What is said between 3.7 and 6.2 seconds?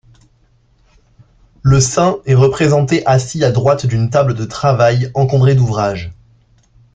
d'une table de travail encombrée d'ouvrages.